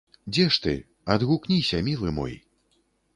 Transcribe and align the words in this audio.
Дзе 0.35 0.45
ж 0.53 0.61
ты, 0.63 0.71
адгукніся, 1.15 1.83
мілы 1.91 2.09
мой. 2.17 2.33